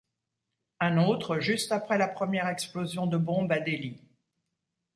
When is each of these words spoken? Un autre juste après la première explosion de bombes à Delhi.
Un 0.79 0.97
autre 0.97 1.37
juste 1.37 1.71
après 1.71 1.99
la 1.99 2.07
première 2.07 2.47
explosion 2.47 3.05
de 3.05 3.17
bombes 3.17 3.51
à 3.51 3.59
Delhi. 3.59 4.01